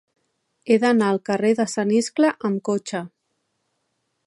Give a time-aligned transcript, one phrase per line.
[0.67, 3.05] He d'anar al carrer de Sant Iscle amb cotxe.